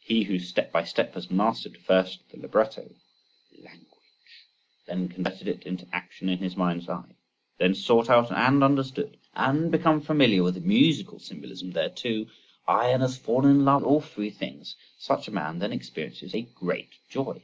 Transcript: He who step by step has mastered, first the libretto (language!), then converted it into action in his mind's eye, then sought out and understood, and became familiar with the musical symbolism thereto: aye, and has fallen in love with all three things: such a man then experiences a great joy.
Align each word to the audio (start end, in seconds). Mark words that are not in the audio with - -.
He 0.00 0.24
who 0.24 0.40
step 0.40 0.72
by 0.72 0.82
step 0.82 1.14
has 1.14 1.30
mastered, 1.30 1.76
first 1.76 2.28
the 2.32 2.40
libretto 2.40 2.90
(language!), 3.62 3.94
then 4.88 5.08
converted 5.08 5.46
it 5.46 5.62
into 5.62 5.86
action 5.92 6.28
in 6.28 6.38
his 6.40 6.56
mind's 6.56 6.88
eye, 6.88 7.14
then 7.60 7.76
sought 7.76 8.10
out 8.10 8.32
and 8.32 8.64
understood, 8.64 9.16
and 9.36 9.70
became 9.70 10.00
familiar 10.00 10.42
with 10.42 10.54
the 10.54 10.60
musical 10.60 11.20
symbolism 11.20 11.70
thereto: 11.70 12.26
aye, 12.66 12.88
and 12.90 13.00
has 13.02 13.16
fallen 13.16 13.48
in 13.52 13.64
love 13.64 13.82
with 13.82 13.88
all 13.88 14.00
three 14.00 14.30
things: 14.30 14.74
such 14.98 15.28
a 15.28 15.30
man 15.30 15.60
then 15.60 15.72
experiences 15.72 16.34
a 16.34 16.42
great 16.56 16.94
joy. 17.08 17.38